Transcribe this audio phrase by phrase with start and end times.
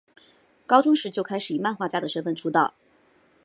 [0.65, 2.73] 高中时就开始以漫画家的身份出道。